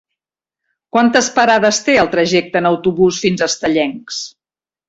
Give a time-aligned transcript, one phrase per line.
[0.95, 4.23] Quantes parades té el trajecte en autobús fins a Estellencs?